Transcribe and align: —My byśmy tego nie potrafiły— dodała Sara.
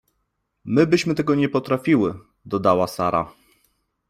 —My 0.65 0.87
byśmy 0.87 1.15
tego 1.15 1.35
nie 1.35 1.49
potrafiły— 1.49 2.19
dodała 2.45 2.87
Sara. 2.87 3.31